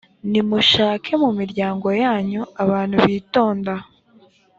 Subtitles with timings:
[0.31, 3.73] nimushake mu miryango yanyu abantu bitonda